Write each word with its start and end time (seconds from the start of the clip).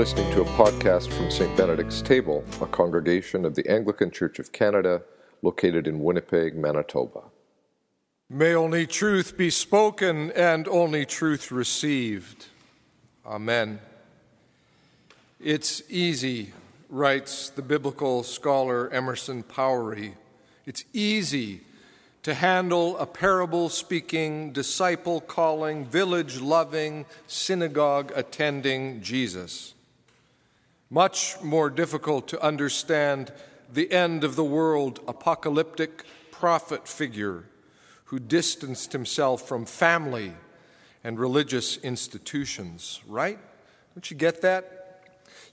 listening 0.00 0.32
to 0.32 0.40
a 0.40 0.44
podcast 0.56 1.12
from 1.12 1.30
St. 1.30 1.54
Benedict's 1.58 2.00
Table, 2.00 2.42
a 2.62 2.66
congregation 2.66 3.44
of 3.44 3.54
the 3.54 3.70
Anglican 3.70 4.10
Church 4.10 4.38
of 4.38 4.50
Canada 4.50 5.02
located 5.42 5.86
in 5.86 6.00
Winnipeg, 6.00 6.56
Manitoba. 6.56 7.24
May 8.30 8.54
only 8.54 8.86
truth 8.86 9.36
be 9.36 9.50
spoken 9.50 10.30
and 10.30 10.66
only 10.68 11.04
truth 11.04 11.52
received. 11.52 12.46
Amen. 13.26 13.78
It's 15.38 15.82
easy, 15.90 16.54
writes 16.88 17.50
the 17.50 17.60
biblical 17.60 18.22
scholar 18.22 18.88
Emerson 18.88 19.42
Powery. 19.42 20.14
It's 20.64 20.84
easy 20.94 21.60
to 22.22 22.32
handle 22.32 22.96
a 22.96 23.04
parable 23.04 23.68
speaking, 23.68 24.52
disciple 24.52 25.20
calling, 25.20 25.84
village 25.84 26.40
loving, 26.40 27.04
synagogue 27.26 28.10
attending 28.16 29.02
Jesus. 29.02 29.74
Much 30.90 31.40
more 31.40 31.70
difficult 31.70 32.26
to 32.28 32.42
understand 32.42 33.32
the 33.72 33.92
end 33.92 34.24
of 34.24 34.34
the 34.34 34.44
world 34.44 34.98
apocalyptic 35.06 36.04
prophet 36.32 36.88
figure 36.88 37.44
who 38.06 38.18
distanced 38.18 38.92
himself 38.92 39.46
from 39.46 39.64
family 39.64 40.32
and 41.04 41.18
religious 41.18 41.76
institutions, 41.76 43.00
right? 43.06 43.38
Don't 43.94 44.10
you 44.10 44.16
get 44.16 44.42
that? 44.42 44.80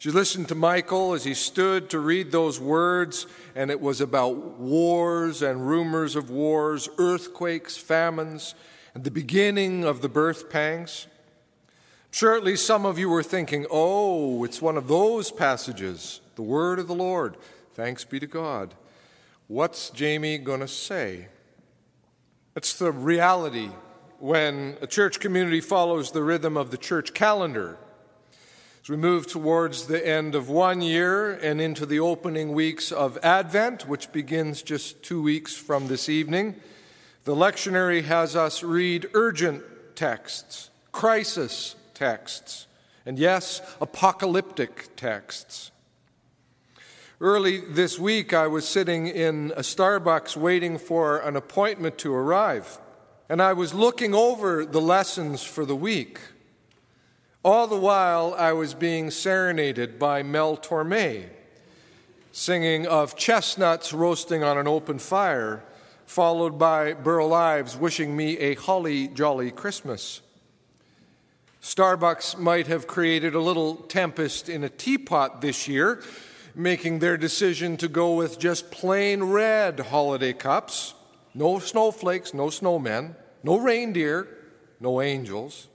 You 0.02 0.12
listen 0.12 0.46
to 0.46 0.56
Michael 0.56 1.14
as 1.14 1.24
he 1.24 1.34
stood 1.34 1.90
to 1.90 2.00
read 2.00 2.32
those 2.32 2.60
words, 2.60 3.26
and 3.56 3.72
it 3.72 3.82
was 3.82 4.00
about 4.00 4.36
wars 4.60 5.42
and 5.42 5.68
rumors 5.68 6.16
of 6.16 6.30
wars, 6.30 6.88
earthquakes, 6.98 7.78
famines, 7.78 8.56
and 8.94 9.04
the 9.04 9.12
beginning 9.12 9.84
of 9.84 10.02
the 10.02 10.10
birth 10.10 10.50
pangs. 10.50 11.08
Sure, 12.18 12.36
at 12.36 12.44
least 12.44 12.66
some 12.66 12.84
of 12.84 12.98
you 12.98 13.10
were 13.10 13.22
thinking, 13.22 13.68
oh, 13.70 14.44
it's 14.44 14.60
one 14.60 14.76
of 14.76 14.88
those 14.88 15.30
passages, 15.30 16.20
the 16.34 16.42
word 16.42 16.80
of 16.80 16.88
the 16.88 16.96
Lord. 16.96 17.38
Thanks 17.76 18.06
be 18.06 18.20
to 18.20 18.26
God. 18.26 18.74
What's 19.46 19.92
Jamie 19.92 20.40
going 20.40 20.62
to 20.62 20.68
say? 20.68 21.28
It's 22.56 22.74
the 22.74 22.92
reality 22.92 23.70
when 24.18 24.78
a 24.82 24.88
church 24.88 25.20
community 25.20 25.62
follows 25.62 26.10
the 26.10 26.24
rhythm 26.24 26.58
of 26.58 26.72
the 26.72 26.78
church 26.80 27.14
calendar 27.14 27.78
as 28.82 28.90
we 28.90 28.98
move 28.98 29.28
towards 29.28 29.86
the 29.86 30.04
end 30.04 30.34
of 30.34 30.50
one 30.50 30.82
year 30.82 31.34
and 31.34 31.62
into 31.62 31.86
the 31.86 32.00
opening 32.00 32.52
weeks 32.52 32.92
of 32.92 33.20
Advent, 33.22 33.88
which 33.88 34.12
begins 34.12 34.64
just 34.64 35.04
two 35.04 35.22
weeks 35.22 35.56
from 35.56 35.88
this 35.88 36.10
evening, 36.10 36.56
the 37.26 37.36
lectionary 37.36 38.04
has 38.06 38.36
us 38.36 38.64
read 38.64 39.08
urgent 39.14 39.62
texts, 39.96 40.72
crisis 40.92 41.76
texts, 41.98 42.68
and 43.06 43.18
yes, 43.18 43.62
apocalyptic 43.82 44.96
texts. 44.96 45.72
Early 47.20 47.62
this 47.62 47.98
week, 47.98 48.32
I 48.32 48.46
was 48.46 48.68
sitting 48.68 49.08
in 49.08 49.52
a 49.58 49.62
Starbucks 49.62 50.38
waiting 50.38 50.78
for 50.78 51.18
an 51.18 51.36
appointment 51.36 51.98
to 52.00 52.14
arrive, 52.14 52.78
and 53.28 53.42
I 53.42 53.54
was 53.54 53.74
looking 53.74 54.14
over 54.14 54.64
the 54.64 54.82
lessons 54.82 55.42
for 55.42 55.66
the 55.66 55.76
week. 55.76 56.20
All 57.44 57.66
the 57.66 57.80
while, 57.80 58.36
I 58.38 58.54
was 58.54 58.76
being 58.76 59.10
serenaded 59.10 59.98
by 59.98 60.22
Mel 60.22 60.56
Torme, 60.56 61.30
singing 62.32 62.86
of 62.86 63.16
chestnuts 63.16 63.94
roasting 63.94 64.44
on 64.44 64.60
an 64.60 64.68
open 64.68 65.00
fire, 65.00 65.64
followed 66.06 66.60
by 66.60 66.94
Burl 66.94 67.34
Ives 67.34 67.76
wishing 67.76 68.16
me 68.16 68.38
a 68.38 68.54
holly 68.54 69.08
jolly 69.08 69.50
Christmas. 69.50 70.22
Starbucks 71.62 72.38
might 72.38 72.68
have 72.68 72.88
created 72.88 73.34
a 73.34 73.42
little 73.42 73.76
tempest 73.76 74.48
in 74.48 74.64
a 74.64 74.70
teapot 74.70 75.42
this 75.42 75.68
year, 75.68 76.02
making 76.56 77.00
their 77.00 77.18
decision 77.18 77.78
to 77.78 77.88
go 77.88 78.14
with 78.14 78.40
just 78.40 78.72
plain 78.72 79.24
red 79.24 79.80
holiday 79.80 80.34
cups. 80.34 80.94
No 81.34 81.60
snowflakes, 81.60 82.34
no 82.34 82.48
snowmen, 82.48 83.16
no 83.44 83.58
reindeer, 83.58 84.28
no 84.80 85.02
angels. 85.02 85.68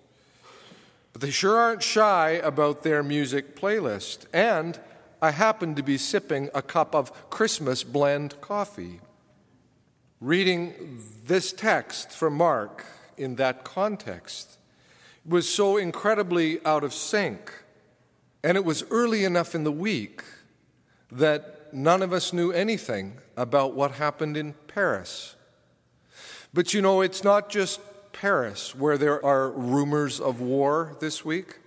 But 1.13 1.23
they 1.23 1.31
sure 1.31 1.59
aren't 1.59 1.83
shy 1.83 2.31
about 2.31 2.83
their 2.83 3.03
music 3.03 3.55
playlist. 3.55 4.27
And 4.33 4.79
I 5.21 5.31
happen 5.31 5.75
to 5.75 5.83
be 5.83 5.99
sipping 5.99 6.49
a 6.55 6.63
cup 6.63 6.95
of 6.95 7.31
Christmas 7.31 7.85
blend 7.85 8.41
coffee. 8.41 9.01
Reading 10.21 11.01
this 11.27 11.53
text 11.53 12.11
from 12.11 12.35
Mark 12.35 12.85
in 13.17 13.37
that 13.37 13.65
context 13.65 14.59
was 15.25 15.49
so 15.49 15.77
incredibly 15.77 16.65
out 16.65 16.85
of 16.85 16.93
sync. 16.93 17.53
And 18.43 18.57
it 18.57 18.65
was 18.65 18.85
early 18.91 19.25
enough 19.25 19.55
in 19.55 19.65
the 19.65 19.73
week 19.73 20.23
that 21.11 21.73
none 21.73 22.03
of 22.03 22.13
us 22.13 22.33
knew 22.33 22.51
anything 22.51 23.19
about 23.37 23.75
what 23.75 23.93
happened 23.93 24.37
in 24.37 24.55
Paris. 24.67 25.37
But 26.53 26.75
you 26.75 26.83
know, 26.83 27.01
it's 27.01 27.25
not 27.25 27.49
just 27.49 27.81
Paris, 28.13 28.75
where 28.75 28.99
there 28.99 29.25
are 29.25 29.51
rumors 29.51 30.21
of 30.21 30.41
war 30.41 30.97
this 31.01 31.25
week. 31.25 31.59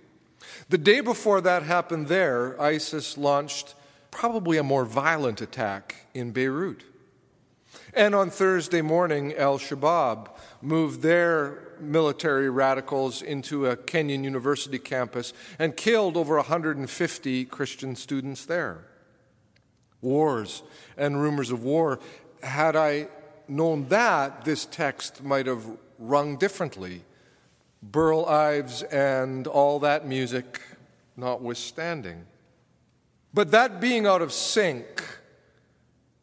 The 0.68 0.78
day 0.78 1.00
before 1.00 1.40
that 1.40 1.62
happened 1.62 2.08
there, 2.08 2.60
ISIS 2.60 3.18
launched 3.18 3.74
probably 4.10 4.56
a 4.56 4.62
more 4.62 4.84
violent 4.84 5.40
attack 5.40 6.06
in 6.14 6.30
Beirut. 6.30 6.84
And 7.94 8.14
on 8.14 8.30
Thursday 8.30 8.82
morning, 8.82 9.34
Al 9.34 9.58
Shabaab 9.58 10.28
moved 10.60 11.02
their 11.02 11.66
military 11.80 12.50
radicals 12.50 13.22
into 13.22 13.66
a 13.66 13.76
Kenyan 13.76 14.24
university 14.24 14.78
campus 14.78 15.32
and 15.58 15.76
killed 15.76 16.16
over 16.16 16.36
150 16.36 17.44
Christian 17.46 17.96
students 17.96 18.44
there. 18.44 18.84
Wars 20.00 20.62
and 20.96 21.20
rumors 21.20 21.50
of 21.50 21.62
war. 21.62 21.98
Had 22.42 22.76
I 22.76 23.08
known 23.48 23.88
that, 23.88 24.44
this 24.44 24.66
text 24.66 25.22
might 25.22 25.46
have 25.46 25.64
rung 25.98 26.36
differently, 26.36 27.02
Burl 27.82 28.24
Ives 28.26 28.82
and 28.82 29.46
all 29.46 29.78
that 29.80 30.06
music 30.06 30.60
notwithstanding. 31.16 32.26
But 33.32 33.50
that 33.50 33.80
being 33.80 34.06
out 34.06 34.22
of 34.22 34.32
sync 34.32 35.04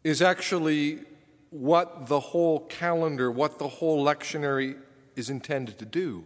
is 0.03 0.21
actually 0.21 0.99
what 1.53 2.07
the 2.07 2.19
whole 2.19 2.61
calendar, 2.61 3.31
what 3.31 3.59
the 3.59 3.67
whole 3.67 4.03
lectionary 4.03 4.75
is 5.15 5.29
intended 5.29 5.77
to 5.77 5.85
do. 5.85 6.25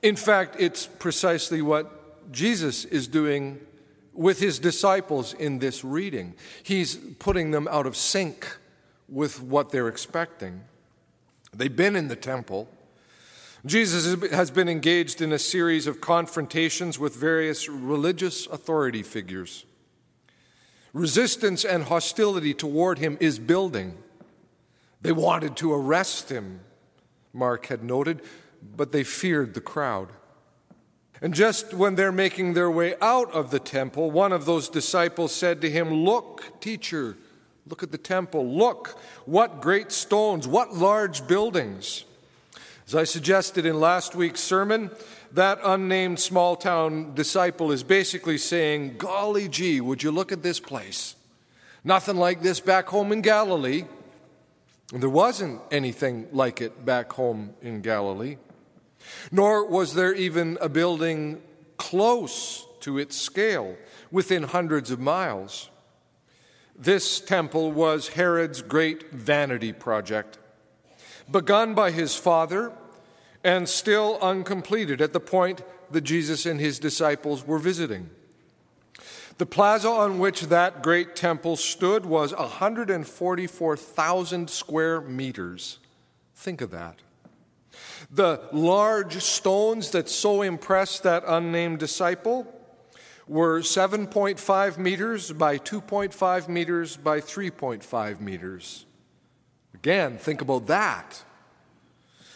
In 0.00 0.16
fact, 0.16 0.56
it's 0.58 0.86
precisely 0.86 1.60
what 1.60 2.32
Jesus 2.32 2.86
is 2.86 3.06
doing 3.06 3.60
with 4.14 4.40
his 4.40 4.58
disciples 4.58 5.34
in 5.34 5.58
this 5.58 5.84
reading. 5.84 6.34
He's 6.62 6.96
putting 7.18 7.50
them 7.50 7.68
out 7.68 7.86
of 7.86 7.94
sync 7.94 8.56
with 9.10 9.42
what 9.42 9.70
they're 9.70 9.88
expecting. 9.88 10.62
They've 11.54 11.74
been 11.74 11.94
in 11.94 12.08
the 12.08 12.16
temple. 12.16 12.68
Jesus 13.66 14.30
has 14.30 14.50
been 14.50 14.70
engaged 14.70 15.20
in 15.20 15.32
a 15.32 15.38
series 15.38 15.86
of 15.86 16.00
confrontations 16.00 16.98
with 16.98 17.14
various 17.14 17.68
religious 17.68 18.46
authority 18.46 19.02
figures. 19.02 19.66
Resistance 20.92 21.64
and 21.64 21.84
hostility 21.84 22.54
toward 22.54 22.98
him 22.98 23.16
is 23.20 23.38
building. 23.38 23.96
They 25.00 25.12
wanted 25.12 25.56
to 25.56 25.72
arrest 25.72 26.30
him, 26.30 26.60
Mark 27.32 27.66
had 27.66 27.82
noted, 27.82 28.20
but 28.76 28.92
they 28.92 29.02
feared 29.02 29.54
the 29.54 29.60
crowd. 29.60 30.08
And 31.20 31.34
just 31.34 31.72
when 31.72 31.94
they're 31.94 32.12
making 32.12 32.54
their 32.54 32.70
way 32.70 32.94
out 33.00 33.30
of 33.32 33.50
the 33.50 33.60
temple, 33.60 34.10
one 34.10 34.32
of 34.32 34.44
those 34.44 34.68
disciples 34.68 35.34
said 35.34 35.60
to 35.60 35.70
him, 35.70 35.92
Look, 35.92 36.60
teacher, 36.60 37.16
Look 37.66 37.82
at 37.82 37.92
the 37.92 37.98
temple. 37.98 38.46
Look, 38.46 38.98
what 39.24 39.60
great 39.60 39.92
stones, 39.92 40.48
what 40.48 40.74
large 40.74 41.26
buildings. 41.26 42.04
As 42.86 42.94
I 42.94 43.04
suggested 43.04 43.64
in 43.64 43.78
last 43.78 44.14
week's 44.14 44.40
sermon, 44.40 44.90
that 45.34 45.60
unnamed 45.64 46.20
small 46.20 46.56
town 46.56 47.14
disciple 47.14 47.72
is 47.72 47.82
basically 47.82 48.38
saying, 48.38 48.96
Golly 48.98 49.48
gee, 49.48 49.80
would 49.80 50.02
you 50.02 50.10
look 50.10 50.32
at 50.32 50.42
this 50.42 50.60
place? 50.60 51.16
Nothing 51.84 52.16
like 52.16 52.42
this 52.42 52.60
back 52.60 52.88
home 52.88 53.12
in 53.12 53.22
Galilee. 53.22 53.84
There 54.92 55.08
wasn't 55.08 55.60
anything 55.70 56.28
like 56.32 56.60
it 56.60 56.84
back 56.84 57.12
home 57.12 57.54
in 57.62 57.80
Galilee. 57.80 58.36
Nor 59.30 59.66
was 59.66 59.94
there 59.94 60.14
even 60.14 60.58
a 60.60 60.68
building 60.68 61.40
close 61.76 62.66
to 62.80 62.98
its 62.98 63.16
scale, 63.16 63.76
within 64.10 64.42
hundreds 64.42 64.90
of 64.90 65.00
miles. 65.00 65.70
This 66.76 67.20
temple 67.20 67.72
was 67.72 68.08
Herod's 68.08 68.60
great 68.60 69.10
vanity 69.12 69.72
project, 69.72 70.38
begun 71.30 71.74
by 71.74 71.90
his 71.90 72.14
father 72.14 72.72
and 73.44 73.68
still 73.68 74.18
uncompleted 74.20 75.00
at 75.00 75.12
the 75.12 75.20
point 75.20 75.62
that 75.90 76.00
Jesus 76.02 76.46
and 76.46 76.60
his 76.60 76.78
disciples 76.78 77.44
were 77.46 77.58
visiting. 77.58 78.10
The 79.38 79.46
plaza 79.46 79.88
on 79.88 80.18
which 80.18 80.42
that 80.42 80.82
great 80.82 81.16
temple 81.16 81.56
stood 81.56 82.04
was 82.06 82.34
144,000 82.34 84.50
square 84.50 85.00
meters. 85.00 85.78
Think 86.34 86.60
of 86.60 86.70
that. 86.70 86.98
The 88.10 88.40
large 88.52 89.22
stones 89.22 89.90
that 89.90 90.08
so 90.08 90.42
impressed 90.42 91.04
that 91.04 91.22
unnamed 91.26 91.78
disciple 91.78 92.46
were 93.26 93.60
7.5 93.60 94.78
meters 94.78 95.32
by 95.32 95.58
2.5 95.58 96.48
meters 96.48 96.96
by 96.96 97.20
3.5 97.20 98.20
meters. 98.20 98.86
Again, 99.74 100.18
think 100.18 100.42
about 100.42 100.66
that. 100.66 101.24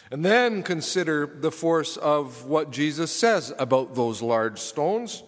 And 0.09 0.23
then 0.23 0.63
consider 0.63 1.25
the 1.25 1.51
force 1.51 1.97
of 1.97 2.45
what 2.45 2.71
Jesus 2.71 3.11
says 3.11 3.53
about 3.59 3.95
those 3.95 4.21
large 4.21 4.59
stones. 4.59 5.23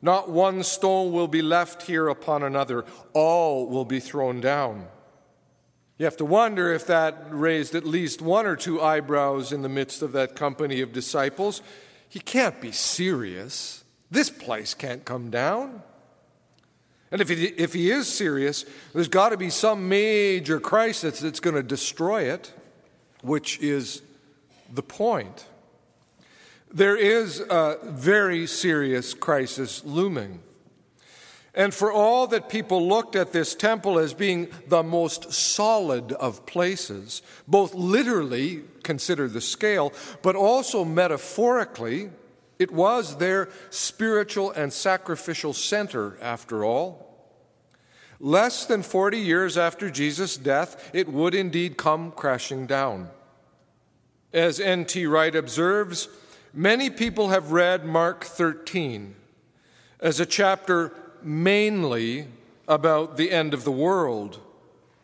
Not 0.00 0.30
one 0.30 0.62
stone 0.62 1.12
will 1.12 1.28
be 1.28 1.42
left 1.42 1.82
here 1.82 2.08
upon 2.08 2.42
another, 2.42 2.84
all 3.12 3.66
will 3.66 3.84
be 3.84 4.00
thrown 4.00 4.40
down. 4.40 4.86
You 5.98 6.04
have 6.04 6.16
to 6.18 6.24
wonder 6.26 6.72
if 6.72 6.86
that 6.86 7.26
raised 7.30 7.74
at 7.74 7.86
least 7.86 8.20
one 8.20 8.46
or 8.46 8.56
two 8.56 8.82
eyebrows 8.82 9.52
in 9.52 9.62
the 9.62 9.68
midst 9.68 10.02
of 10.02 10.12
that 10.12 10.36
company 10.36 10.82
of 10.82 10.92
disciples. 10.92 11.62
He 12.08 12.20
can't 12.20 12.60
be 12.60 12.72
serious. 12.72 13.82
This 14.10 14.28
place 14.28 14.74
can't 14.74 15.04
come 15.04 15.30
down. 15.30 15.82
And 17.10 17.20
if 17.20 17.28
he, 17.28 17.46
if 17.46 17.72
he 17.72 17.90
is 17.90 18.12
serious, 18.12 18.64
there's 18.92 19.08
got 19.08 19.30
to 19.30 19.36
be 19.36 19.48
some 19.48 19.88
major 19.88 20.60
crisis 20.60 21.20
that's 21.20 21.40
going 21.40 21.56
to 21.56 21.62
destroy 21.62 22.24
it, 22.24 22.52
which 23.22 23.58
is 23.60 24.02
the 24.72 24.82
point. 24.82 25.46
There 26.72 26.96
is 26.96 27.40
a 27.40 27.78
very 27.82 28.46
serious 28.46 29.14
crisis 29.14 29.84
looming. 29.84 30.40
And 31.54 31.72
for 31.72 31.90
all 31.90 32.26
that 32.26 32.50
people 32.50 32.86
looked 32.86 33.16
at 33.16 33.32
this 33.32 33.54
temple 33.54 33.98
as 33.98 34.12
being 34.12 34.48
the 34.68 34.82
most 34.82 35.32
solid 35.32 36.12
of 36.12 36.44
places, 36.44 37.22
both 37.48 37.74
literally, 37.74 38.62
consider 38.82 39.26
the 39.26 39.40
scale, 39.40 39.94
but 40.20 40.36
also 40.36 40.84
metaphorically, 40.84 42.10
it 42.58 42.70
was 42.70 43.16
their 43.16 43.48
spiritual 43.70 44.50
and 44.50 44.70
sacrificial 44.70 45.54
center, 45.54 46.18
after 46.20 46.62
all. 46.62 47.06
Less 48.20 48.66
than 48.66 48.82
40 48.82 49.18
years 49.18 49.56
after 49.56 49.90
Jesus' 49.90 50.36
death, 50.36 50.90
it 50.92 51.08
would 51.08 51.34
indeed 51.34 51.78
come 51.78 52.12
crashing 52.12 52.66
down. 52.66 53.08
As 54.32 54.60
N.T. 54.60 55.06
Wright 55.06 55.34
observes, 55.34 56.08
many 56.52 56.90
people 56.90 57.28
have 57.28 57.52
read 57.52 57.84
Mark 57.84 58.24
13 58.24 59.14
as 60.00 60.20
a 60.20 60.26
chapter 60.26 60.92
mainly 61.22 62.28
about 62.68 63.16
the 63.16 63.30
end 63.30 63.54
of 63.54 63.64
the 63.64 63.72
world, 63.72 64.40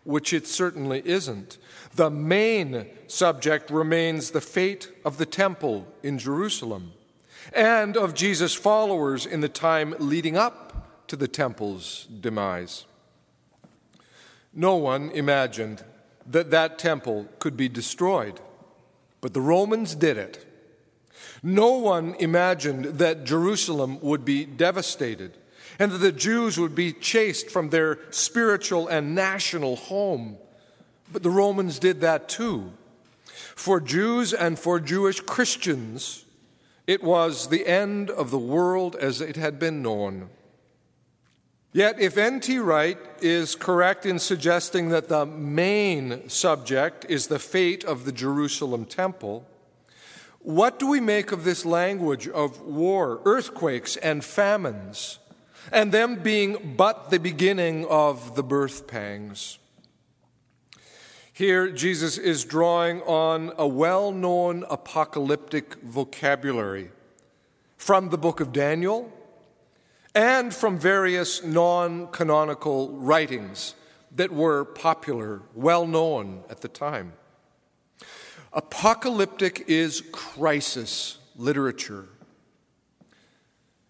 which 0.05 0.33
it 0.33 0.47
certainly 0.47 1.03
isn't. 1.05 1.59
The 1.95 2.11
main 2.11 2.87
subject 3.07 3.71
remains 3.71 4.31
the 4.31 4.41
fate 4.41 4.91
of 5.05 5.19
the 5.19 5.27
temple 5.27 5.87
in 6.03 6.19
Jerusalem 6.19 6.93
and 7.53 7.97
of 7.97 8.15
Jesus' 8.15 8.55
followers 8.55 9.27
in 9.27 9.41
the 9.41 9.49
time 9.49 9.95
leading 9.99 10.37
up 10.37 11.07
to 11.09 11.17
the 11.17 11.29
temple's 11.29 12.07
demise. 12.21 12.87
No 14.55 14.77
one 14.77 15.11
imagined 15.11 15.85
that 16.27 16.51
that 16.51 16.79
temple 16.79 17.27
could 17.39 17.57
be 17.57 17.69
destroyed, 17.69 18.41
but 19.23 19.33
the 19.33 19.41
Romans 19.41 19.95
did 19.95 20.19
it. 20.19 20.45
No 21.43 21.73
one 21.79 22.15
imagined 22.19 22.85
that 22.99 23.25
Jerusalem 23.25 23.99
would 24.01 24.25
be 24.25 24.45
devastated 24.45 25.39
and 25.79 25.91
that 25.91 25.99
the 25.99 26.13
Jews 26.13 26.59
would 26.59 26.75
be 26.75 26.93
chased 26.93 27.49
from 27.49 27.71
their 27.71 27.99
spiritual 28.11 28.89
and 28.89 29.15
national 29.15 29.77
home. 29.77 30.37
But 31.11 31.23
the 31.23 31.31
Romans 31.31 31.79
did 31.79 32.01
that 32.03 32.29
too. 32.29 32.73
For 33.57 33.81
Jews 33.81 34.35
and 34.35 34.59
for 34.59 34.79
Jewish 34.81 35.21
Christians, 35.21 36.25
it 36.87 37.03
was 37.03 37.49
the 37.49 37.67
end 37.67 38.11
of 38.11 38.31
the 38.31 38.39
world 38.39 38.97
as 38.97 39.21
it 39.21 39.37
had 39.37 39.59
been 39.59 39.83
known. 39.83 40.31
Yet, 41.75 41.99
if 41.99 42.19
N.T. 42.19 42.59
Wright 42.59 42.99
is 43.23 43.55
correct 43.55 44.05
in 44.05 44.19
suggesting 44.19 44.91
that 44.91 45.09
the 45.09 45.25
main 45.25 46.29
subject 46.29 47.07
is 47.09 47.29
the 47.29 47.39
fate 47.39 47.83
of 47.83 48.05
the 48.05 48.13
Jerusalem 48.13 48.85
temple, 48.85 49.47
what 50.41 50.79
do 50.79 50.87
we 50.87 51.01
make 51.01 51.33
of 51.33 51.45
this 51.45 51.65
language 51.65 52.29
of 52.29 52.61
war, 52.61 53.23
earthquakes, 53.25 53.97
and 53.97 54.23
famines, 54.23 55.19
and 55.73 55.93
them 55.93 56.17
being 56.17 56.75
but 56.77 57.09
the 57.09 57.19
beginning 57.19 57.87
of 57.87 58.35
the 58.35 58.43
birth 58.43 58.87
pangs? 58.87 59.59
Here, 61.33 61.71
Jesus 61.71 62.19
is 62.19 62.45
drawing 62.45 63.01
on 63.03 63.53
a 63.57 63.67
well 63.67 64.13
known 64.13 64.67
apocalyptic 64.69 65.77
vocabulary 65.77 66.91
from 67.79 68.11
the 68.11 68.19
book 68.19 68.41
of 68.41 68.53
Daniel 68.53 69.11
and 70.15 70.55
from 70.55 70.79
various 70.79 71.43
non 71.43 72.09
canonical 72.09 72.91
writings 72.91 73.75
that 74.15 74.31
were 74.31 74.65
popular, 74.65 75.43
well 75.55 75.87
known 75.87 76.45
at 76.51 76.61
the 76.61 76.69
time. 76.69 77.15
Apocalyptic 78.53 79.65
is 79.67 80.03
crisis 80.13 81.19
literature. 81.37 82.07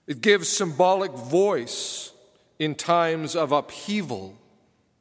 It 0.06 0.20
gives 0.20 0.48
symbolic 0.48 1.12
voice 1.12 2.12
in 2.58 2.76
times 2.76 3.34
of 3.34 3.50
upheaval 3.50 4.36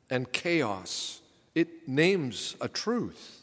and 0.10 0.32
chaos. 0.32 1.22
It 1.54 1.88
names 1.88 2.56
a 2.60 2.68
truth. 2.68 3.42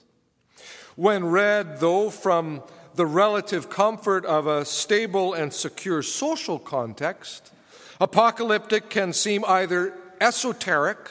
When 0.97 1.27
read, 1.27 1.79
though, 1.79 2.11
from 2.11 2.63
the 2.97 3.07
relative 3.07 3.71
comfort 3.71 4.27
of 4.27 4.49
a 4.49 4.65
stable 4.65 5.35
and 5.35 5.53
secure 5.53 6.03
social 6.03 6.59
context, 6.59 7.53
Apocalyptic 8.01 8.91
can 8.91 9.13
seem 9.13 9.45
either 9.47 9.95
esoteric 10.21 11.11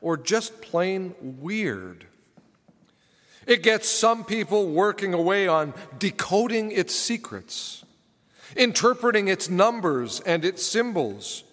or 0.00 0.16
just 0.16 0.60
plain 0.62 1.14
weird. 1.20 2.06
It 3.46 3.62
gets 3.62 3.88
some 3.88 4.24
people 4.24 4.68
working 4.68 5.14
away 5.14 5.48
on 5.48 5.74
decoding 5.98 6.70
its 6.70 6.94
secrets, 6.94 7.84
interpreting 8.56 9.28
its 9.28 9.50
numbers 9.50 10.20
and 10.20 10.44
its 10.44 10.64
symbols, 10.64 11.44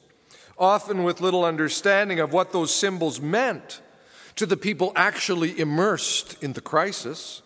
often 0.57 1.03
with 1.03 1.21
little 1.21 1.43
understanding 1.43 2.19
of 2.19 2.31
what 2.31 2.51
those 2.51 2.73
symbols 2.73 3.19
meant 3.19 3.81
to 4.35 4.45
the 4.45 4.57
people 4.57 4.91
actually 4.95 5.59
immersed 5.59 6.41
in 6.43 6.53
the 6.53 6.61
crisis. 6.61 7.41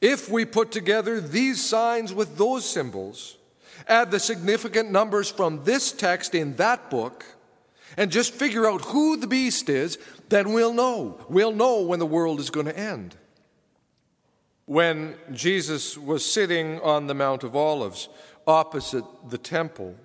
If 0.00 0.30
we 0.30 0.44
put 0.44 0.70
together 0.70 1.20
these 1.20 1.62
signs 1.62 2.14
with 2.14 2.38
those 2.38 2.64
symbols, 2.64 3.36
add 3.88 4.10
the 4.10 4.20
significant 4.20 4.90
numbers 4.90 5.30
from 5.30 5.64
this 5.64 5.92
text 5.92 6.34
in 6.34 6.56
that 6.56 6.90
book, 6.90 7.24
and 7.96 8.10
just 8.10 8.32
figure 8.32 8.68
out 8.68 8.82
who 8.82 9.16
the 9.16 9.26
beast 9.26 9.68
is, 9.68 9.98
then 10.28 10.52
we'll 10.52 10.72
know. 10.72 11.24
We'll 11.28 11.52
know 11.52 11.82
when 11.82 11.98
the 11.98 12.06
world 12.06 12.40
is 12.40 12.50
going 12.50 12.66
to 12.66 12.78
end. 12.78 13.16
When 14.66 15.16
Jesus 15.32 15.98
was 15.98 16.24
sitting 16.24 16.80
on 16.80 17.08
the 17.08 17.14
Mount 17.14 17.42
of 17.42 17.56
Olives 17.56 18.08
opposite 18.46 19.04
the 19.28 19.38
temple, 19.38 19.96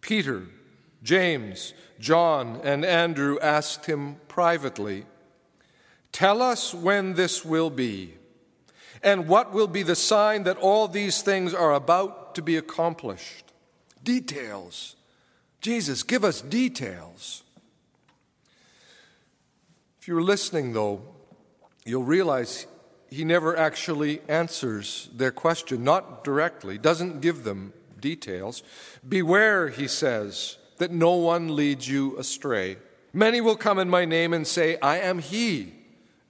Peter, 0.00 0.46
James, 1.02 1.72
John, 1.98 2.60
and 2.62 2.84
Andrew 2.84 3.38
asked 3.40 3.86
him 3.86 4.16
privately, 4.28 5.06
Tell 6.12 6.42
us 6.42 6.74
when 6.74 7.14
this 7.14 7.44
will 7.44 7.70
be, 7.70 8.14
and 9.02 9.28
what 9.28 9.52
will 9.52 9.68
be 9.68 9.82
the 9.82 9.96
sign 9.96 10.42
that 10.42 10.58
all 10.58 10.88
these 10.88 11.22
things 11.22 11.54
are 11.54 11.72
about 11.72 12.19
to 12.34 12.42
be 12.42 12.56
accomplished. 12.56 13.52
Details. 14.02 14.96
Jesus, 15.60 16.02
give 16.02 16.24
us 16.24 16.40
details. 16.40 17.42
If 20.00 20.08
you're 20.08 20.22
listening, 20.22 20.72
though, 20.72 21.02
you'll 21.84 22.04
realize 22.04 22.66
he 23.10 23.24
never 23.24 23.56
actually 23.56 24.22
answers 24.28 25.10
their 25.14 25.30
question, 25.30 25.84
not 25.84 26.24
directly, 26.24 26.78
doesn't 26.78 27.20
give 27.20 27.44
them 27.44 27.72
details. 28.00 28.62
Beware, 29.06 29.68
he 29.68 29.86
says, 29.86 30.56
that 30.78 30.90
no 30.90 31.12
one 31.12 31.54
leads 31.54 31.88
you 31.88 32.18
astray. 32.18 32.78
Many 33.12 33.40
will 33.42 33.56
come 33.56 33.78
in 33.78 33.90
my 33.90 34.06
name 34.06 34.32
and 34.32 34.46
say, 34.46 34.78
I 34.80 34.98
am 34.98 35.18
he, 35.18 35.74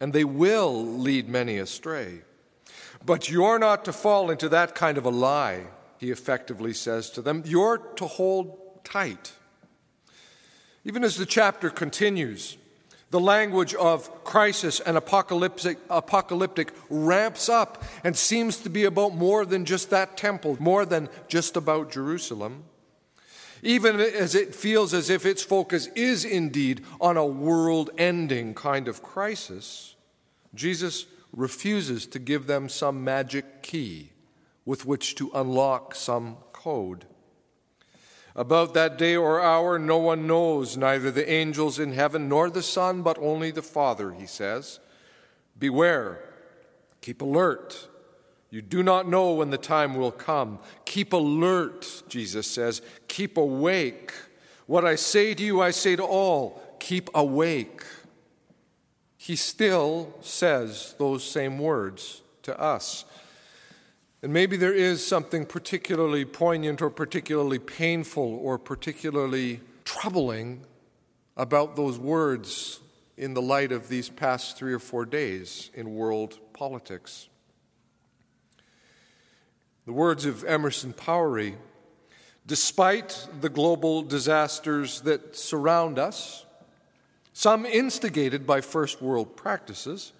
and 0.00 0.12
they 0.12 0.24
will 0.24 0.84
lead 0.84 1.28
many 1.28 1.58
astray. 1.58 2.22
But 3.06 3.30
you're 3.30 3.60
not 3.60 3.84
to 3.84 3.92
fall 3.92 4.30
into 4.30 4.48
that 4.48 4.74
kind 4.74 4.98
of 4.98 5.04
a 5.04 5.10
lie 5.10 5.66
he 6.00 6.10
effectively 6.10 6.72
says 6.72 7.10
to 7.10 7.20
them, 7.20 7.42
You're 7.44 7.76
to 7.76 8.06
hold 8.06 8.82
tight. 8.84 9.32
Even 10.82 11.04
as 11.04 11.18
the 11.18 11.26
chapter 11.26 11.68
continues, 11.68 12.56
the 13.10 13.20
language 13.20 13.74
of 13.74 14.24
crisis 14.24 14.80
and 14.80 14.96
apocalyptic, 14.96 15.76
apocalyptic 15.90 16.72
ramps 16.88 17.50
up 17.50 17.84
and 18.02 18.16
seems 18.16 18.56
to 18.60 18.70
be 18.70 18.84
about 18.84 19.14
more 19.14 19.44
than 19.44 19.66
just 19.66 19.90
that 19.90 20.16
temple, 20.16 20.56
more 20.58 20.86
than 20.86 21.10
just 21.28 21.54
about 21.54 21.92
Jerusalem. 21.92 22.64
Even 23.62 24.00
as 24.00 24.34
it 24.34 24.54
feels 24.54 24.94
as 24.94 25.10
if 25.10 25.26
its 25.26 25.42
focus 25.42 25.88
is 25.88 26.24
indeed 26.24 26.82
on 26.98 27.18
a 27.18 27.26
world 27.26 27.90
ending 27.98 28.54
kind 28.54 28.88
of 28.88 29.02
crisis, 29.02 29.96
Jesus 30.54 31.04
refuses 31.30 32.06
to 32.06 32.18
give 32.18 32.46
them 32.46 32.70
some 32.70 33.04
magic 33.04 33.62
key 33.62 34.12
with 34.70 34.86
which 34.86 35.16
to 35.16 35.32
unlock 35.34 35.96
some 35.96 36.36
code. 36.52 37.04
About 38.36 38.72
that 38.74 38.96
day 38.96 39.16
or 39.16 39.40
hour, 39.40 39.80
no 39.80 39.98
one 39.98 40.28
knows, 40.28 40.76
neither 40.76 41.10
the 41.10 41.28
angels 41.28 41.80
in 41.80 41.92
heaven 41.92 42.28
nor 42.28 42.48
the 42.48 42.62
Son, 42.62 43.02
but 43.02 43.18
only 43.18 43.50
the 43.50 43.62
Father, 43.62 44.12
he 44.12 44.26
says. 44.26 44.78
Beware, 45.58 46.20
keep 47.00 47.20
alert. 47.20 47.88
You 48.50 48.62
do 48.62 48.84
not 48.84 49.08
know 49.08 49.32
when 49.32 49.50
the 49.50 49.58
time 49.58 49.96
will 49.96 50.12
come. 50.12 50.60
Keep 50.84 51.14
alert, 51.14 52.04
Jesus 52.08 52.46
says. 52.46 52.80
Keep 53.08 53.38
awake. 53.38 54.12
What 54.66 54.84
I 54.84 54.94
say 54.94 55.34
to 55.34 55.42
you, 55.42 55.60
I 55.60 55.72
say 55.72 55.96
to 55.96 56.04
all 56.04 56.62
keep 56.78 57.10
awake. 57.12 57.82
He 59.16 59.34
still 59.34 60.14
says 60.20 60.94
those 60.96 61.24
same 61.24 61.58
words 61.58 62.22
to 62.42 62.56
us. 62.56 63.04
And 64.22 64.32
maybe 64.32 64.56
there 64.56 64.74
is 64.74 65.06
something 65.06 65.46
particularly 65.46 66.24
poignant 66.24 66.82
or 66.82 66.90
particularly 66.90 67.58
painful 67.58 68.38
or 68.42 68.58
particularly 68.58 69.60
troubling 69.84 70.64
about 71.36 71.76
those 71.76 71.98
words 71.98 72.80
in 73.16 73.34
the 73.34 73.42
light 73.42 73.72
of 73.72 73.88
these 73.88 74.08
past 74.08 74.58
three 74.58 74.72
or 74.72 74.78
four 74.78 75.06
days 75.06 75.70
in 75.74 75.94
world 75.94 76.38
politics. 76.52 77.28
The 79.86 79.92
words 79.92 80.26
of 80.26 80.44
Emerson 80.44 80.92
Powery 80.92 81.56
despite 82.50 83.28
the 83.40 83.48
global 83.48 84.02
disasters 84.02 85.02
that 85.02 85.36
surround 85.36 86.00
us, 86.00 86.44
some 87.32 87.64
instigated 87.64 88.44
by 88.44 88.60
first 88.60 89.00
world 89.00 89.36
practices, 89.36 90.12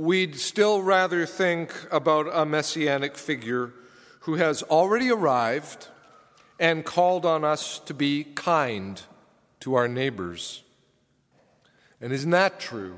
we'd 0.00 0.34
still 0.34 0.80
rather 0.80 1.26
think 1.26 1.74
about 1.90 2.26
a 2.32 2.46
messianic 2.46 3.18
figure 3.18 3.70
who 4.20 4.36
has 4.36 4.62
already 4.62 5.10
arrived 5.10 5.88
and 6.58 6.86
called 6.86 7.26
on 7.26 7.44
us 7.44 7.78
to 7.80 7.92
be 7.92 8.24
kind 8.24 9.02
to 9.60 9.74
our 9.74 9.86
neighbors. 9.86 10.62
And 12.00 12.14
isn't 12.14 12.30
that 12.30 12.58
true? 12.58 12.96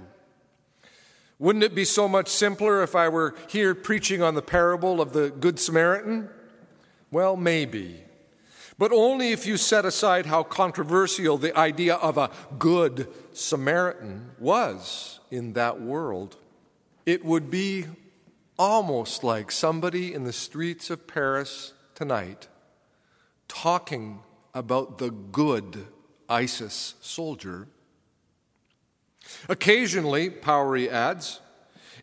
Wouldn't 1.40 1.64
it 1.64 1.74
be 1.74 1.84
so 1.84 2.06
much 2.06 2.28
simpler 2.28 2.84
if 2.84 2.94
I 2.94 3.08
were 3.08 3.34
here 3.48 3.74
preaching 3.74 4.22
on 4.22 4.36
the 4.36 4.40
parable 4.40 5.00
of 5.00 5.12
the 5.12 5.30
Good 5.30 5.58
Samaritan? 5.58 6.28
Well, 7.10 7.36
maybe. 7.36 8.04
But 8.78 8.92
only 8.92 9.32
if 9.32 9.44
you 9.44 9.56
set 9.56 9.84
aside 9.84 10.26
how 10.26 10.44
controversial 10.44 11.36
the 11.36 11.56
idea 11.58 11.96
of 11.96 12.16
a 12.16 12.30
good 12.60 13.08
Samaritan 13.32 14.30
was 14.38 15.18
in 15.32 15.54
that 15.54 15.80
world. 15.80 16.36
It 17.04 17.24
would 17.24 17.50
be 17.50 17.86
almost 18.56 19.24
like 19.24 19.50
somebody 19.50 20.14
in 20.14 20.22
the 20.22 20.32
streets 20.32 20.88
of 20.88 21.08
Paris 21.08 21.72
tonight 21.94 22.46
talking 23.48 24.20
about 24.54 24.98
the 24.98 25.10
good 25.10 25.86
ISIS 26.28 26.94
soldier. 27.00 27.66
Occasionally, 29.48 30.30
Powery 30.30 30.88
adds, 30.88 31.40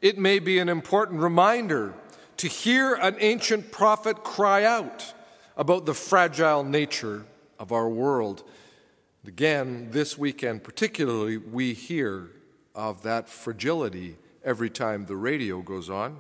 it 0.01 0.17
may 0.17 0.39
be 0.39 0.59
an 0.59 0.67
important 0.67 1.21
reminder 1.21 1.93
to 2.37 2.47
hear 2.47 2.95
an 2.95 3.15
ancient 3.19 3.71
prophet 3.71 4.23
cry 4.23 4.65
out 4.65 5.13
about 5.55 5.85
the 5.85 5.93
fragile 5.93 6.63
nature 6.63 7.25
of 7.57 7.71
our 7.71 7.87
world. 7.89 8.43
Again, 9.25 9.91
this 9.91 10.17
weekend 10.17 10.63
particularly, 10.63 11.37
we 11.37 11.73
hear 11.73 12.31
of 12.75 13.03
that 13.03 13.29
fragility 13.29 14.17
every 14.43 14.69
time 14.69 15.05
the 15.05 15.15
radio 15.15 15.61
goes 15.61 15.89
on. 15.89 16.17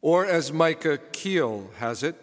Or, 0.00 0.24
as 0.24 0.52
Micah 0.52 0.98
Kiel 1.12 1.70
has 1.78 2.02
it, 2.02 2.14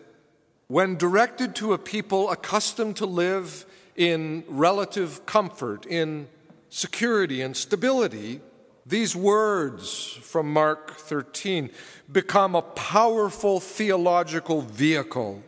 when 0.67 0.95
directed 0.95 1.55
to 1.55 1.73
a 1.73 1.77
people 1.77 2.31
accustomed 2.31 2.95
to 2.97 3.05
live 3.05 3.65
in 3.95 4.43
relative 4.47 5.25
comfort, 5.25 5.85
in 5.85 6.27
security 6.69 7.41
and 7.41 7.55
stability, 7.55 8.41
these 8.85 9.15
words 9.15 10.11
from 10.21 10.51
Mark 10.51 10.97
13 10.97 11.69
become 12.11 12.55
a 12.55 12.61
powerful 12.61 13.59
theological 13.59 14.61
vehicle, 14.61 15.43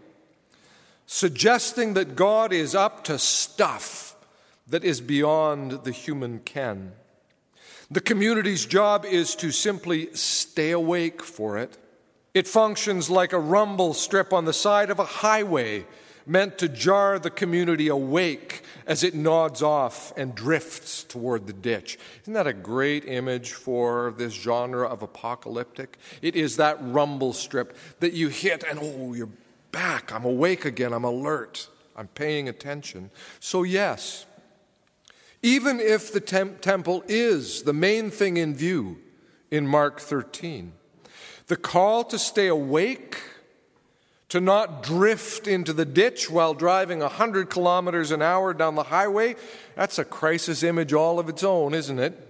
suggesting 1.06 1.94
that 1.94 2.16
God 2.16 2.52
is 2.52 2.76
up 2.76 3.04
to 3.06 3.20
stuff 3.20 4.16
that 4.68 4.84
is 4.84 5.02
beyond 5.02 5.84
the 5.84 5.92
human 5.92 6.40
ken. 6.40 6.92
The 7.90 8.02
community's 8.02 8.66
job 8.66 9.06
is 9.06 9.36
to 9.36 9.52
simply 9.52 10.14
stay 10.14 10.72
awake 10.72 11.24
for 11.24 11.58
it. 11.58 11.78
It 12.34 12.48
functions 12.48 13.10
like 13.10 13.34
a 13.34 13.40
rumble 13.40 13.94
strip 13.94 14.34
on 14.34 14.46
the 14.46 14.54
side 14.54 14.90
of 14.90 15.00
a 15.00 15.06
highway 15.06 15.86
meant 16.26 16.58
to 16.58 16.68
jar 16.68 17.18
the 17.18 17.30
community 17.30 17.88
awake 17.88 18.62
as 18.86 19.04
it 19.04 19.16
nods 19.16 19.62
off 19.62 20.12
and 20.18 20.36
drifts 20.36 21.06
toward 21.06 21.48
the 21.48 21.54
ditch. 21.54 21.98
Isn't 22.24 22.34
that 22.34 22.46
a 22.46 22.54
great 22.54 23.06
image 23.06 23.54
for 23.54 24.14
this 24.18 24.34
genre 24.34 24.86
of 24.86 25.02
apocalyptic? 25.02 25.98
It 26.22 26.36
is 26.36 26.58
that 26.58 26.78
rumble 26.82 27.32
strip 27.32 27.78
that 28.02 28.12
you 28.12 28.28
hit 28.28 28.64
and 28.70 28.78
oh, 28.82 29.14
you're 29.14 29.30
back. 29.72 30.14
I'm 30.14 30.26
awake 30.26 30.66
again. 30.66 30.92
I'm 30.92 31.06
alert. 31.06 31.70
I'm 31.96 32.08
paying 32.10 32.50
attention. 32.50 33.10
So, 33.40 33.64
yes, 33.64 34.26
even 35.42 35.80
if 35.80 36.12
the 36.12 36.20
temp- 36.20 36.62
temple 36.62 37.04
is 37.08 37.64
the 37.64 37.74
main 37.74 38.10
thing 38.10 38.38
in 38.38 38.56
view 38.56 38.98
in 39.52 39.68
Mark 39.68 40.00
13. 40.00 40.74
The 41.48 41.56
call 41.56 42.04
to 42.06 42.20
stay 42.20 42.48
awake, 42.48 43.22
to 44.30 44.42
not 44.42 44.84
drift 44.84 45.48
into 45.48 45.72
the 45.72 45.86
ditch 45.86 46.30
while 46.30 46.54
driving 46.54 47.00
100 47.00 47.50
kilometers 47.50 48.12
an 48.12 48.22
hour 48.22 48.54
down 48.54 48.76
the 48.76 48.84
highway, 48.84 49.36
that's 49.76 49.98
a 49.98 50.06
crisis 50.06 50.64
image 50.64 50.92
all 50.92 51.20
of 51.20 51.30
its 51.30 51.44
own, 51.44 51.74
isn't 51.74 52.00
it? 52.00 52.24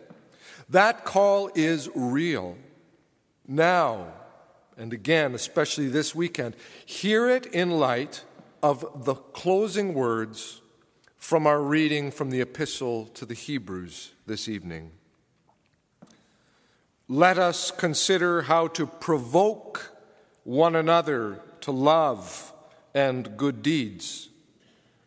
That 0.69 1.05
call 1.05 1.49
is 1.55 1.89
real. 1.95 2.57
Now, 3.47 4.13
and 4.77 4.93
again, 4.93 5.33
especially 5.33 5.87
this 5.87 6.13
weekend, 6.13 6.55
hear 6.85 7.29
it 7.29 7.47
in 7.47 7.71
light 7.71 8.23
of 8.61 9.05
the 9.05 9.15
closing 9.15 9.93
words 9.93 10.61
from 11.17 11.47
our 11.47 11.61
reading 11.61 12.11
from 12.11 12.29
the 12.29 12.41
Epistle 12.41 13.07
to 13.07 13.25
the 13.25 13.33
Hebrews 13.33 14.11
this 14.25 14.47
evening. 14.47 14.91
Let 17.09 17.37
us 17.37 17.71
consider 17.71 18.43
how 18.43 18.67
to 18.69 18.85
provoke 18.85 19.91
one 20.43 20.75
another 20.75 21.39
to 21.61 21.71
love 21.71 22.53
and 22.93 23.35
good 23.35 23.61
deeds, 23.61 24.29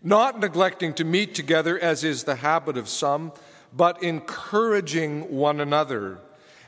not 0.02 0.40
neglecting 0.40 0.95
to 0.95 1.05
meet 1.05 1.35
together 1.35 1.79
as 1.79 2.05
is 2.05 2.25
the 2.25 2.37
habit 2.37 2.76
of 2.76 2.88
some, 2.88 3.33
but 3.75 4.02
encouraging 4.02 5.35
one 5.35 5.61
another, 5.61 6.19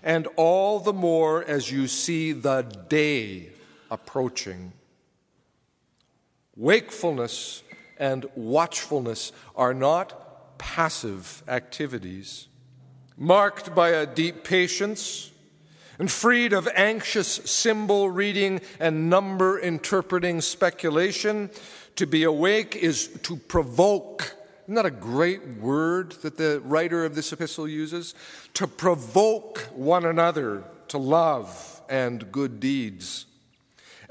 and 0.02 0.28
all 0.36 0.78
the 0.78 0.92
more 0.92 1.44
as 1.44 1.70
you 1.70 1.88
see 1.88 2.32
the 2.32 2.62
day 2.88 3.50
approaching. 3.90 4.72
Wakefulness 6.56 7.62
and 8.02 8.26
watchfulness 8.34 9.30
are 9.54 9.72
not 9.72 10.58
passive 10.58 11.44
activities, 11.46 12.48
marked 13.16 13.76
by 13.76 13.90
a 13.90 14.06
deep 14.06 14.42
patience 14.42 15.30
and 16.00 16.10
freed 16.10 16.52
of 16.52 16.68
anxious 16.74 17.28
symbol 17.28 18.10
reading 18.10 18.60
and 18.80 19.08
number 19.08 19.56
interpreting 19.56 20.40
speculation. 20.40 21.48
To 21.94 22.06
be 22.06 22.24
awake 22.24 22.74
is 22.74 23.06
to 23.22 23.36
provoke. 23.36 24.34
Isn't 24.64 24.74
that 24.74 24.86
a 24.86 24.90
great 24.90 25.46
word 25.58 26.10
that 26.22 26.36
the 26.36 26.60
writer 26.64 27.04
of 27.04 27.14
this 27.14 27.32
epistle 27.32 27.68
uses? 27.68 28.16
To 28.54 28.66
provoke 28.66 29.58
one 29.76 30.04
another 30.04 30.64
to 30.88 30.98
love 30.98 31.80
and 31.88 32.32
good 32.32 32.58
deeds 32.58 33.26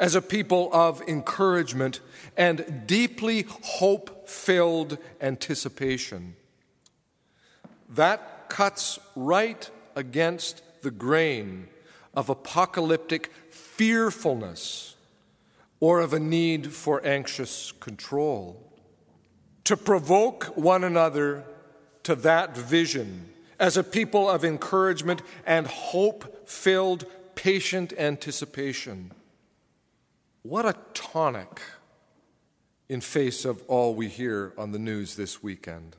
as 0.02 0.16
a 0.16 0.22
people 0.22 0.68
of 0.74 1.00
encouragement 1.08 2.00
and 2.36 2.84
deeply 2.88 3.46
hope 3.62 4.28
filled 4.28 4.98
anticipation. 5.22 6.36
That 7.88 8.50
cuts 8.50 8.98
right 9.16 9.70
against 9.96 10.64
the 10.82 10.90
grain 10.90 11.68
of 12.16 12.30
apocalyptic 12.30 13.32
fearfulness 13.52 14.96
or 15.80 16.00
of 16.00 16.14
a 16.14 16.20
need 16.20 16.74
for 16.74 17.06
anxious 17.06 17.72
control. 17.74 18.60
To 19.66 19.78
provoke 19.78 20.46
one 20.58 20.84
another 20.84 21.44
to 22.04 22.16
that 22.16 22.58
vision 22.58 23.30
as 23.60 23.78
a 23.78 23.84
people 23.84 24.28
of 24.28 24.44
encouragement 24.44 25.22
and 25.46 25.68
hope 25.68 26.50
filled, 26.50 27.06
patient 27.36 27.94
anticipation. 28.00 29.12
What 30.44 30.66
a 30.66 30.76
tonic 30.94 31.62
in 32.90 33.00
face 33.02 33.46
of 33.46 33.64
all 33.68 33.94
we 33.94 34.08
hear 34.08 34.54
on 34.58 34.72
the 34.72 34.80
news 34.80 35.16
this 35.16 35.44
weekend. 35.44 35.96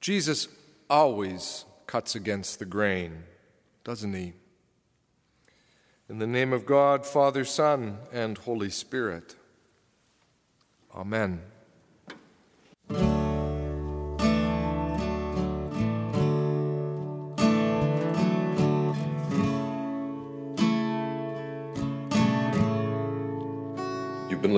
Jesus 0.00 0.48
always 0.90 1.64
cuts 1.86 2.14
against 2.14 2.58
the 2.58 2.64
grain, 2.64 3.22
doesn't 3.84 4.12
he? 4.12 4.32
In 6.08 6.18
the 6.18 6.26
name 6.26 6.52
of 6.52 6.66
God, 6.66 7.06
Father, 7.06 7.44
Son, 7.44 7.98
and 8.12 8.36
Holy 8.38 8.70
Spirit. 8.70 9.36
Amen. 10.94 11.40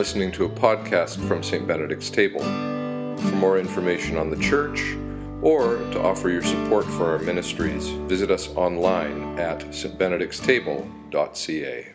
Listening 0.05 0.31
to 0.31 0.45
a 0.45 0.49
podcast 0.51 1.17
from 1.27 1.43
St. 1.43 1.67
Benedict's 1.67 2.11
Table. 2.11 2.43
For 2.43 3.37
more 3.37 3.59
information 3.59 4.19
on 4.19 4.29
the 4.29 4.37
church 4.37 4.95
or 5.41 5.79
to 5.93 6.03
offer 6.03 6.29
your 6.29 6.43
support 6.43 6.85
for 6.85 7.07
our 7.07 7.21
ministries, 7.21 7.89
visit 8.07 8.31
us 8.31 8.49
online 8.49 9.39
at 9.39 9.61
stbenedictstable.ca. 9.61 11.95